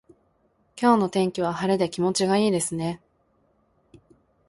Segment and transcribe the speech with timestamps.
[0.75, 2.99] 今日の天気は晴れで気持ちがいいですね。